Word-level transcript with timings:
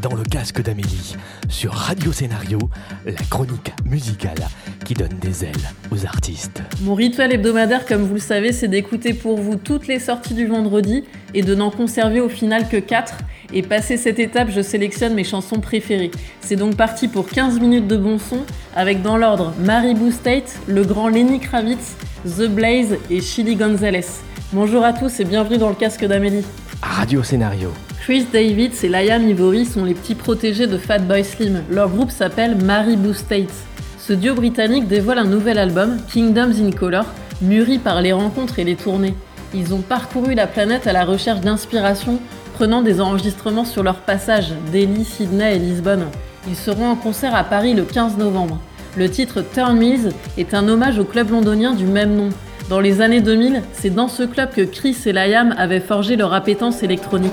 dans 0.00 0.14
le 0.14 0.22
casque 0.22 0.62
d'Amélie 0.62 1.16
sur 1.48 1.72
Radio 1.72 2.12
Scénario, 2.12 2.58
la 3.04 3.12
chronique 3.30 3.72
musicale 3.84 4.38
qui 4.84 4.94
donne 4.94 5.16
des 5.20 5.44
ailes 5.44 5.52
aux 5.90 6.04
artistes. 6.04 6.62
Mon 6.82 6.94
rituel 6.94 7.32
hebdomadaire, 7.32 7.86
comme 7.86 8.02
vous 8.02 8.14
le 8.14 8.20
savez, 8.20 8.52
c'est 8.52 8.68
d'écouter 8.68 9.14
pour 9.14 9.38
vous 9.38 9.56
toutes 9.56 9.86
les 9.86 9.98
sorties 9.98 10.34
du 10.34 10.46
vendredi 10.46 11.04
et 11.34 11.42
de 11.42 11.54
n'en 11.54 11.70
conserver 11.70 12.20
au 12.20 12.28
final 12.28 12.68
que 12.68 12.76
4. 12.76 13.14
Et 13.52 13.62
passé 13.62 13.96
cette 13.96 14.18
étape, 14.18 14.48
je 14.50 14.60
sélectionne 14.60 15.14
mes 15.14 15.24
chansons 15.24 15.60
préférées. 15.60 16.10
C'est 16.40 16.56
donc 16.56 16.76
parti 16.76 17.08
pour 17.08 17.28
15 17.28 17.60
minutes 17.60 17.86
de 17.86 17.96
bon 17.96 18.18
son, 18.18 18.44
avec 18.76 19.02
dans 19.02 19.16
l'ordre 19.16 19.54
Maribou 19.60 20.10
State, 20.10 20.58
le 20.66 20.84
grand 20.84 21.08
Lenny 21.08 21.40
Kravitz, 21.40 21.96
The 22.24 22.48
Blaze 22.48 22.96
et 23.10 23.20
Chili 23.20 23.56
Gonzalez. 23.56 24.06
Bonjour 24.52 24.84
à 24.84 24.92
tous 24.92 25.20
et 25.20 25.24
bienvenue 25.24 25.58
dans 25.58 25.70
le 25.70 25.74
casque 25.74 26.04
d'Amélie. 26.04 26.44
Radio 26.82 27.22
Scénario. 27.22 27.72
Chris 28.08 28.24
David 28.32 28.72
et 28.82 28.88
Liam 28.88 29.28
Ivory 29.28 29.66
sont 29.66 29.84
les 29.84 29.92
petits 29.92 30.14
protégés 30.14 30.66
de 30.66 30.78
Fatboy 30.78 31.22
Slim. 31.22 31.62
Leur 31.68 31.90
groupe 31.90 32.10
s'appelle 32.10 32.56
Maribou 32.56 33.12
State. 33.12 33.52
Ce 33.98 34.14
duo 34.14 34.34
britannique 34.34 34.88
dévoile 34.88 35.18
un 35.18 35.26
nouvel 35.26 35.58
album, 35.58 35.98
Kingdoms 36.10 36.54
in 36.58 36.70
Color, 36.70 37.04
mûri 37.42 37.76
par 37.76 38.00
les 38.00 38.14
rencontres 38.14 38.60
et 38.60 38.64
les 38.64 38.76
tournées. 38.76 39.12
Ils 39.52 39.74
ont 39.74 39.82
parcouru 39.82 40.32
la 40.32 40.46
planète 40.46 40.86
à 40.86 40.94
la 40.94 41.04
recherche 41.04 41.42
d'inspiration, 41.42 42.18
prenant 42.54 42.80
des 42.80 43.02
enregistrements 43.02 43.66
sur 43.66 43.82
leur 43.82 43.96
passage, 43.96 44.54
Delhi, 44.72 45.04
Sydney 45.04 45.56
et 45.56 45.58
Lisbonne. 45.58 46.06
Ils 46.48 46.56
seront 46.56 46.88
en 46.88 46.96
concert 46.96 47.34
à 47.34 47.44
Paris 47.44 47.74
le 47.74 47.82
15 47.82 48.16
novembre. 48.16 48.58
Le 48.96 49.10
titre 49.10 49.42
Turn 49.52 49.76
Mills 49.76 50.12
est 50.38 50.54
un 50.54 50.66
hommage 50.66 50.98
au 50.98 51.04
club 51.04 51.30
londonien 51.30 51.74
du 51.74 51.84
même 51.84 52.16
nom. 52.16 52.30
Dans 52.68 52.80
les 52.80 53.00
années 53.00 53.22
2000, 53.22 53.62
c'est 53.72 53.88
dans 53.88 54.08
ce 54.08 54.24
club 54.24 54.50
que 54.50 54.60
Chris 54.60 54.94
et 55.06 55.12
Liam 55.12 55.54
avaient 55.56 55.80
forgé 55.80 56.16
leur 56.16 56.34
appétence 56.34 56.82
électronique. 56.82 57.32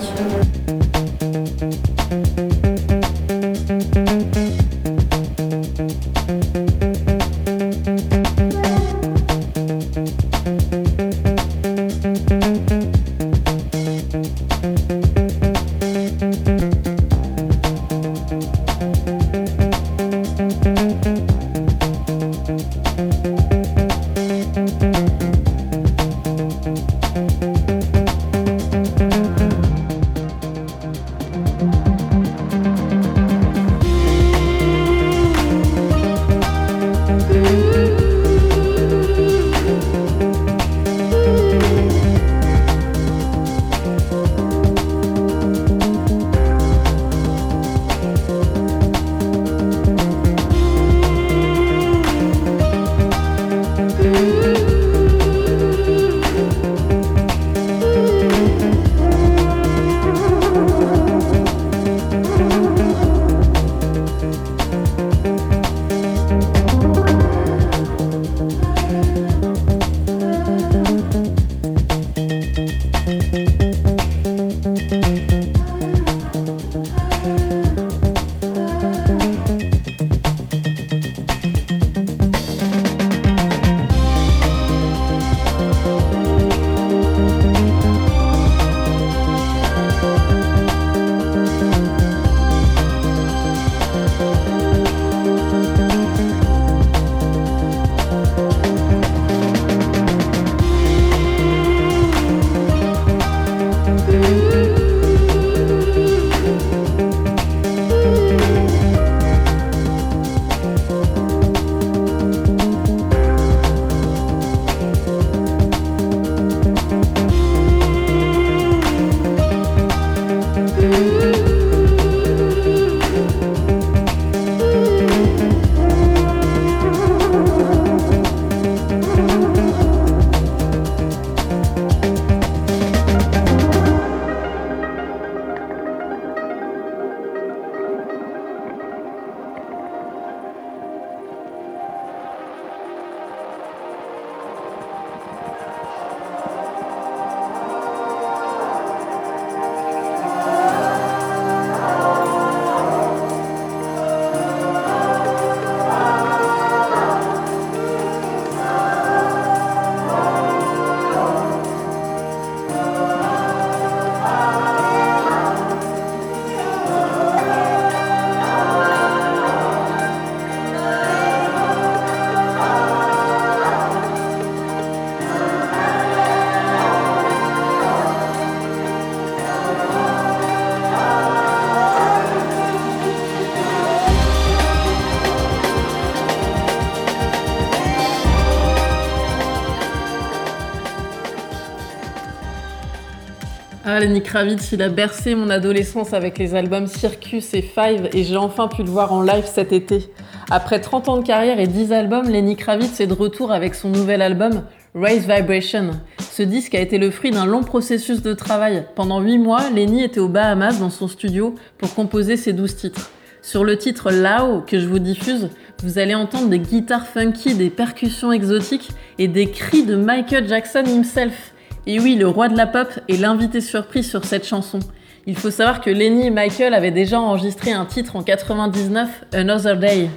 Lenny 194.05 194.21
Kravitz, 194.21 194.71
a 194.79 194.89
bercé 194.89 195.33
mon 195.33 195.49
adolescence 195.49 196.13
avec 196.13 196.37
les 196.37 196.53
albums 196.53 196.85
Circus 196.85 197.55
et 197.55 197.63
Five 197.63 198.07
et 198.13 198.23
j'ai 198.23 198.37
enfin 198.37 198.67
pu 198.67 198.83
le 198.83 198.89
voir 198.91 199.11
en 199.11 199.23
live 199.23 199.45
cet 199.51 199.73
été. 199.73 200.11
Après 200.51 200.79
30 200.79 201.09
ans 201.09 201.17
de 201.17 201.25
carrière 201.25 201.59
et 201.59 201.65
10 201.65 201.91
albums, 201.91 202.29
Lenny 202.29 202.55
Kravitz 202.55 202.99
est 202.99 203.07
de 203.07 203.15
retour 203.15 203.51
avec 203.51 203.73
son 203.73 203.89
nouvel 203.89 204.21
album 204.21 204.61
Raise 204.93 205.27
Vibration. 205.27 205.89
Ce 206.19 206.43
disque 206.43 206.75
a 206.75 206.81
été 206.81 206.99
le 206.99 207.09
fruit 207.09 207.31
d'un 207.31 207.47
long 207.47 207.63
processus 207.63 208.21
de 208.21 208.33
travail. 208.33 208.85
Pendant 208.93 209.21
8 209.21 209.39
mois, 209.39 209.71
Lenny 209.71 210.03
était 210.03 210.19
aux 210.19 210.29
Bahamas 210.29 210.77
dans 210.77 210.91
son 210.91 211.07
studio 211.07 211.55
pour 211.79 211.95
composer 211.95 212.37
ses 212.37 212.53
12 212.53 212.75
titres. 212.75 213.09
Sur 213.41 213.63
le 213.63 213.75
titre 213.75 214.11
Lao 214.11 214.61
que 214.61 214.79
je 214.79 214.85
vous 214.85 214.99
diffuse, 214.99 215.49
vous 215.81 215.97
allez 215.97 216.13
entendre 216.13 216.49
des 216.49 216.59
guitares 216.59 217.07
funky, 217.07 217.55
des 217.55 217.71
percussions 217.71 218.31
exotiques 218.31 218.91
et 219.17 219.27
des 219.27 219.49
cris 219.49 219.83
de 219.83 219.95
Michael 219.95 220.47
Jackson 220.47 220.83
himself. 220.85 221.54
Et 221.87 221.99
oui, 221.99 222.15
le 222.15 222.27
roi 222.27 222.49
de 222.49 222.57
la 222.57 222.65
pop 222.65 222.87
est 223.07 223.17
l'invité 223.17 223.61
surprise 223.61 224.09
sur 224.09 224.25
cette 224.25 224.45
chanson. 224.45 224.79
Il 225.27 225.37
faut 225.37 225.51
savoir 225.51 225.81
que 225.81 225.89
Lenny 225.89 226.27
et 226.27 226.29
Michael 226.31 226.73
avaient 226.73 226.91
déjà 226.91 227.19
enregistré 227.19 227.71
un 227.71 227.85
titre 227.85 228.15
en 228.15 228.23
99, 228.23 229.25
Another 229.33 229.77
Day. 229.77 230.09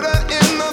murder 0.00 0.18
in 0.30 0.58
the 0.58 0.67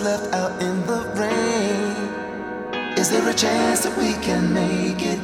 left 0.00 0.32
out 0.32 0.62
in 0.62 0.86
the 0.86 1.00
rain. 1.20 2.96
Is 2.96 3.10
there 3.10 3.28
a 3.28 3.34
chance 3.34 3.80
that 3.80 3.94
we 3.98 4.14
can 4.24 4.54
make 4.54 5.02
it? 5.02 5.20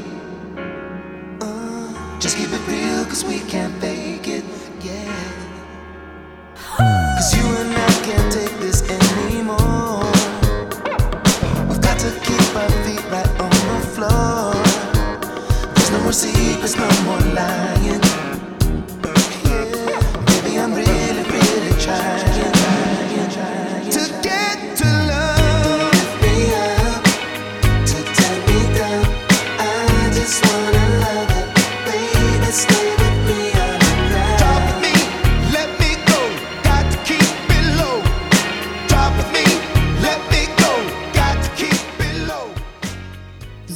Uh, 1.41 2.19
just 2.21 2.37
keep 2.37 2.51
it 2.53 2.67
real, 2.67 3.05
cause 3.07 3.25
we 3.25 3.41
can't 3.49 3.73
fake 3.81 4.29
it, 4.29 4.45
yeah. 4.83 5.09
Cause 7.17 7.35
you 7.35 7.45
and 7.61 7.73
I 7.73 7.91
can't 8.05 8.33
take 8.33 8.55
this 8.61 8.83
anymore. 8.91 10.05
We've 11.69 11.81
got 11.81 11.99
to 12.01 12.11
keep 12.27 12.57
our 12.57 12.71
feet 12.85 13.05
right 13.11 13.33
on 13.41 13.51
the 13.71 13.81
floor. 13.95 14.53
There's 15.75 15.91
no 15.93 16.01
more 16.03 16.13
secrets, 16.13 16.77
no 16.77 16.89
more 17.05 17.21
lying. 17.33 17.78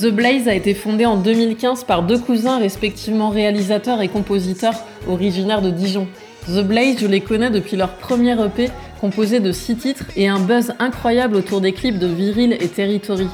The 0.03 0.09
Blaze 0.09 0.49
a 0.49 0.55
été 0.55 0.75
fondé 0.75 1.07
en 1.07 1.17
2015 1.17 1.85
par 1.85 2.03
deux 2.03 2.19
cousins 2.19 2.59
respectivement 2.59 3.31
réalisateurs 3.31 4.01
et 4.01 4.09
compositeurs 4.09 4.75
originaires 5.07 5.63
de 5.63 5.71
Dijon. 5.71 6.09
The 6.49 6.65
Blaze, 6.65 6.99
je 6.99 7.07
les 7.07 7.21
connais 7.21 7.51
depuis 7.51 7.77
leur 7.77 7.91
premier 7.91 8.33
EP 8.33 8.69
composé 9.01 9.39
de 9.39 9.53
six 9.53 9.77
titres 9.77 10.07
et 10.17 10.27
un 10.27 10.41
buzz 10.41 10.73
incroyable 10.81 11.37
autour 11.37 11.61
des 11.61 11.73
clips 11.73 12.01
de 12.01 12.09
Viril 12.09 12.57
et 12.59 12.67
Territory. 12.67 13.29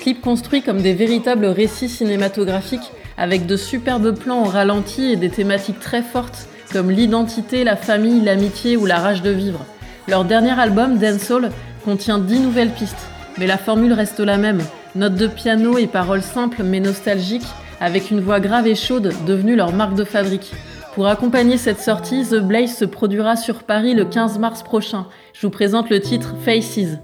Clips 0.00 0.20
construits 0.20 0.62
comme 0.62 0.80
des 0.80 0.94
véritables 0.94 1.46
récits 1.46 1.88
cinématographiques 1.88 2.92
avec 3.16 3.46
de 3.46 3.56
superbes 3.56 4.16
plans 4.16 4.44
au 4.44 4.48
ralenti 4.48 5.10
et 5.10 5.16
des 5.16 5.30
thématiques 5.30 5.80
très 5.80 6.02
fortes 6.02 6.46
comme 6.72 6.92
l'identité, 6.92 7.64
la 7.64 7.74
famille, 7.74 8.20
l'amitié 8.20 8.76
ou 8.76 8.86
la 8.86 9.00
rage 9.00 9.22
de 9.22 9.30
vivre. 9.30 9.66
Leur 10.06 10.24
dernier 10.24 10.56
album, 10.56 10.98
Dancehall, 10.98 11.50
contient 11.84 12.20
10 12.20 12.38
nouvelles 12.38 12.70
pistes, 12.70 13.08
mais 13.38 13.48
la 13.48 13.58
formule 13.58 13.92
reste 13.92 14.20
la 14.20 14.38
même. 14.38 14.62
Notes 14.94 15.14
de 15.14 15.26
piano 15.26 15.78
et 15.78 15.86
paroles 15.86 16.22
simples 16.22 16.62
mais 16.62 16.80
nostalgiques, 16.80 17.46
avec 17.80 18.10
une 18.10 18.20
voix 18.20 18.40
grave 18.40 18.66
et 18.66 18.74
chaude 18.74 19.14
devenue 19.26 19.56
leur 19.56 19.72
marque 19.72 19.94
de 19.94 20.04
fabrique. 20.04 20.52
Pour 20.94 21.06
accompagner 21.06 21.56
cette 21.56 21.80
sortie, 21.80 22.26
The 22.28 22.40
Blaze 22.40 22.76
se 22.76 22.84
produira 22.84 23.36
sur 23.36 23.62
Paris 23.62 23.94
le 23.94 24.04
15 24.04 24.38
mars 24.38 24.62
prochain. 24.62 25.06
Je 25.32 25.46
vous 25.46 25.50
présente 25.50 25.88
le 25.88 26.00
titre 26.00 26.34
Faces. 26.44 26.98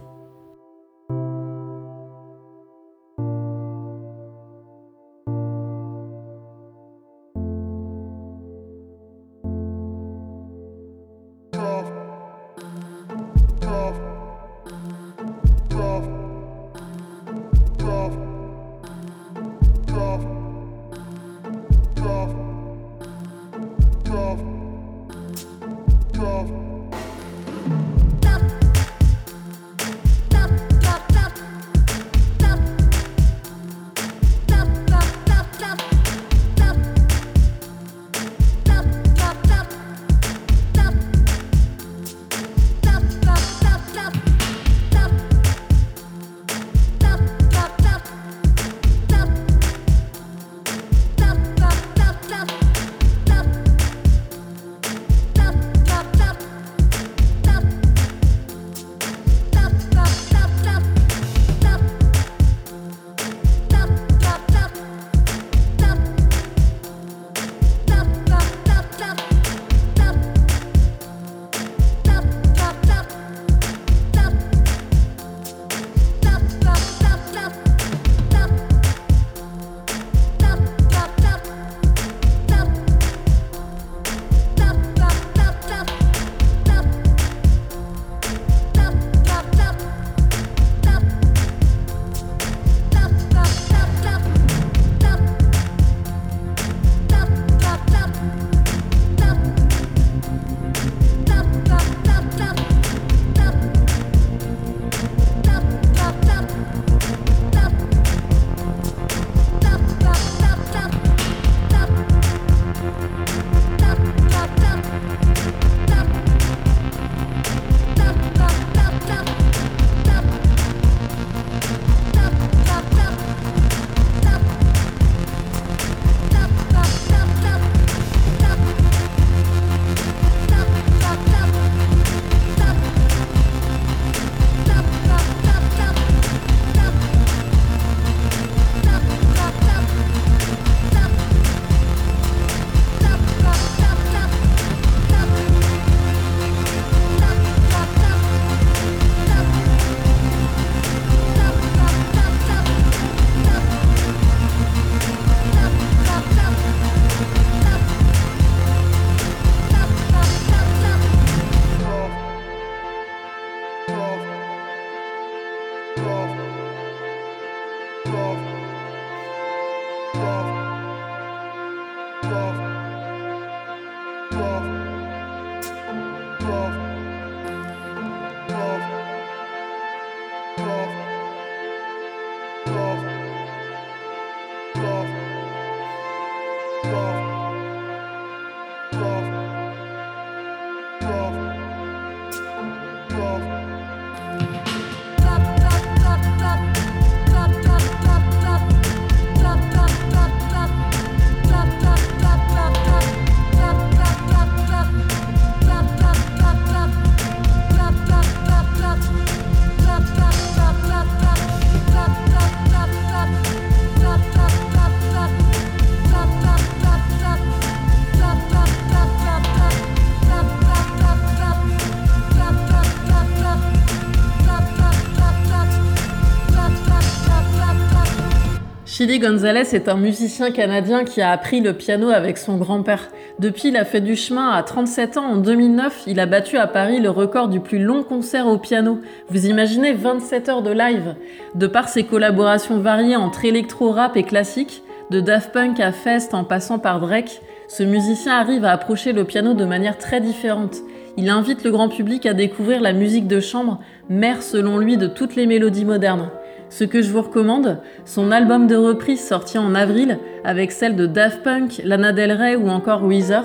Gonzalez 229.18 229.74
est 229.74 229.88
un 229.88 229.96
musicien 229.96 230.50
canadien 230.50 231.04
qui 231.04 231.20
a 231.20 231.30
appris 231.30 231.60
le 231.60 231.72
piano 231.72 232.10
avec 232.10 232.38
son 232.38 232.56
grand-père. 232.56 233.08
Depuis, 233.38 233.68
il 233.68 233.76
a 233.76 233.84
fait 233.84 234.00
du 234.00 234.16
chemin 234.16 234.50
à 234.50 234.62
37 234.62 235.16
ans. 235.16 235.24
En 235.32 235.36
2009, 235.36 236.04
il 236.06 236.20
a 236.20 236.26
battu 236.26 236.56
à 236.56 236.66
Paris 236.66 237.00
le 237.00 237.10
record 237.10 237.48
du 237.48 237.60
plus 237.60 237.78
long 237.78 238.02
concert 238.02 238.46
au 238.46 238.58
piano. 238.58 239.00
Vous 239.28 239.46
imaginez 239.46 239.92
27 239.92 240.48
heures 240.48 240.62
de 240.62 240.70
live 240.70 241.14
De 241.54 241.66
par 241.66 241.88
ses 241.88 242.04
collaborations 242.04 242.78
variées 242.78 243.16
entre 243.16 243.44
électro-rap 243.44 244.16
et 244.16 244.24
classique, 244.24 244.82
de 245.10 245.20
Daft 245.20 245.52
Punk 245.52 245.80
à 245.80 245.92
Fest 245.92 246.34
en 246.34 246.44
passant 246.44 246.78
par 246.78 247.00
Drake, 247.00 247.40
ce 247.66 247.82
musicien 247.82 248.34
arrive 248.34 248.64
à 248.64 248.72
approcher 248.72 249.12
le 249.12 249.24
piano 249.24 249.54
de 249.54 249.64
manière 249.64 249.98
très 249.98 250.20
différente. 250.20 250.76
Il 251.16 251.30
invite 251.30 251.64
le 251.64 251.70
grand 251.70 251.88
public 251.88 252.26
à 252.26 252.34
découvrir 252.34 252.80
la 252.80 252.92
musique 252.92 253.26
de 253.26 253.40
chambre, 253.40 253.80
mère 254.08 254.42
selon 254.42 254.78
lui 254.78 254.96
de 254.96 255.06
toutes 255.06 255.34
les 255.34 255.46
mélodies 255.46 255.84
modernes. 255.84 256.30
Ce 256.70 256.84
que 256.84 257.00
je 257.00 257.10
vous 257.10 257.22
recommande, 257.22 257.78
son 258.04 258.30
album 258.30 258.66
de 258.66 258.76
reprise 258.76 259.26
sorti 259.26 259.58
en 259.58 259.74
avril 259.74 260.18
avec 260.44 260.70
celle 260.70 260.96
de 260.96 261.06
Daft 261.06 261.42
Punk, 261.42 261.80
Lana 261.84 262.12
Del 262.12 262.32
Rey 262.32 262.56
ou 262.56 262.68
encore 262.68 263.04
Weezer, 263.04 263.44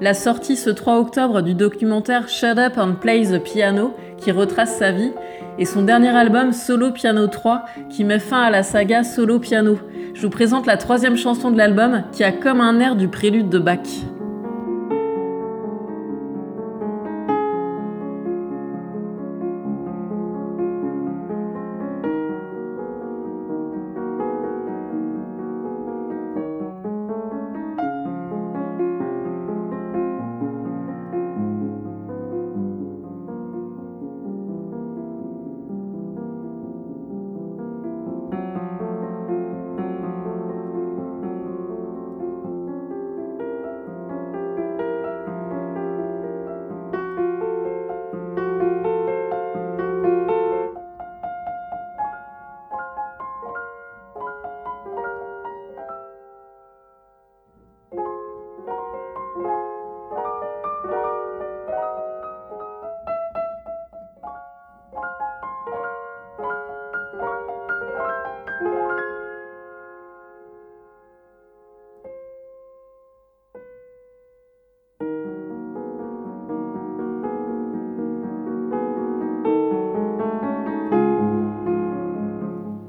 la 0.00 0.14
sortie 0.14 0.56
ce 0.56 0.70
3 0.70 0.98
octobre 0.98 1.42
du 1.42 1.54
documentaire 1.54 2.28
Shut 2.28 2.58
Up 2.58 2.74
and 2.76 2.94
Play 3.00 3.26
the 3.26 3.42
Piano 3.42 3.94
qui 4.18 4.30
retrace 4.32 4.76
sa 4.76 4.92
vie 4.92 5.12
et 5.58 5.64
son 5.64 5.82
dernier 5.82 6.10
album 6.10 6.52
Solo 6.52 6.92
Piano 6.92 7.26
3 7.26 7.64
qui 7.90 8.04
met 8.04 8.18
fin 8.18 8.42
à 8.42 8.50
la 8.50 8.62
saga 8.62 9.02
Solo 9.02 9.38
Piano. 9.38 9.78
Je 10.14 10.22
vous 10.22 10.30
présente 10.30 10.66
la 10.66 10.76
troisième 10.76 11.16
chanson 11.16 11.50
de 11.50 11.58
l'album 11.58 12.04
qui 12.12 12.22
a 12.22 12.32
comme 12.32 12.60
un 12.60 12.78
air 12.80 12.96
du 12.96 13.08
prélude 13.08 13.48
de 13.48 13.58
Bach. 13.58 13.78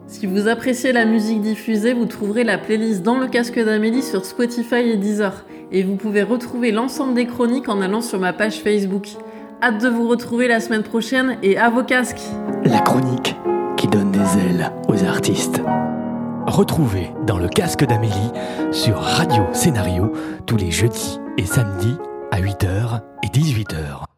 Si 0.09 0.25
vous 0.25 0.47
appréciez 0.47 0.91
la 0.91 1.05
musique 1.05 1.41
diffusée, 1.41 1.93
vous 1.93 2.07
trouverez 2.07 2.43
la 2.43 2.57
playlist 2.57 3.03
dans 3.03 3.19
le 3.19 3.27
casque 3.27 3.63
d'Amélie 3.63 4.01
sur 4.01 4.25
Spotify 4.25 4.77
et 4.77 4.97
Deezer. 4.97 5.45
Et 5.71 5.83
vous 5.83 5.97
pouvez 5.97 6.23
retrouver 6.23 6.71
l'ensemble 6.71 7.13
des 7.13 7.27
chroniques 7.27 7.69
en 7.69 7.79
allant 7.79 8.01
sur 8.01 8.19
ma 8.19 8.33
page 8.33 8.59
Facebook. 8.59 9.07
Hâte 9.61 9.79
de 9.79 9.87
vous 9.87 10.07
retrouver 10.07 10.47
la 10.47 10.61
semaine 10.61 10.81
prochaine 10.81 11.37
et 11.43 11.59
à 11.59 11.69
vos 11.69 11.83
casques 11.83 12.23
La 12.65 12.79
chronique 12.79 13.35
qui 13.77 13.87
donne 13.87 14.11
des 14.11 14.17
ailes 14.19 14.71
aux 14.87 15.03
artistes. 15.03 15.61
Retrouvez 16.47 17.11
dans 17.27 17.37
le 17.37 17.47
casque 17.47 17.85
d'Amélie 17.85 18.31
sur 18.71 18.97
Radio 18.97 19.43
Scénario 19.53 20.11
tous 20.47 20.57
les 20.57 20.71
jeudis 20.71 21.19
et 21.37 21.45
samedis 21.45 21.97
à 22.31 22.41
8h 22.41 23.01
et 23.23 23.27
18h. 23.27 24.08